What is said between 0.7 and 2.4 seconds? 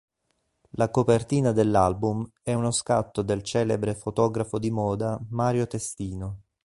La copertina dell'album